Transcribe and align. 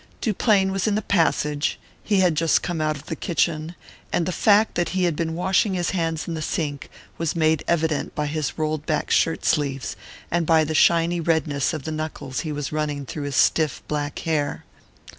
Duplain 0.19 0.71
was 0.71 0.87
in 0.87 0.95
the 0.95 1.03
passage; 1.03 1.79
he 2.03 2.21
had 2.21 2.33
just 2.33 2.63
come 2.63 2.81
out 2.81 2.95
of 2.97 3.05
the 3.05 3.15
kitchen, 3.15 3.75
and 4.11 4.25
the 4.25 4.31
fact 4.31 4.73
that 4.73 4.89
he 4.97 5.03
had 5.03 5.15
been 5.15 5.35
washing 5.35 5.75
his 5.75 5.91
hands 5.91 6.27
in 6.27 6.33
the 6.33 6.41
sink 6.41 6.89
was 7.19 7.35
made 7.35 7.63
evident 7.67 8.15
by 8.15 8.25
his 8.25 8.57
rolled 8.57 8.87
back 8.87 9.11
shirt 9.11 9.45
sleeves, 9.45 9.95
and 10.31 10.47
by 10.47 10.63
the 10.63 10.73
shiny 10.73 11.19
redness 11.21 11.71
of 11.71 11.83
the 11.83 11.91
knuckles 11.91 12.39
he 12.39 12.51
was 12.51 12.71
running 12.71 13.05
through 13.05 13.25
his 13.25 13.35
stiff 13.35 13.83
black 13.87 14.17
hair. 14.25 14.65